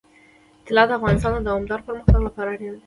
[0.67, 2.79] طلا د افغانستان د دوامداره پرمختګ لپاره اړین دي.